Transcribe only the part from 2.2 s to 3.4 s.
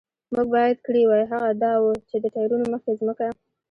د ټایرونو مخکې ځمکه.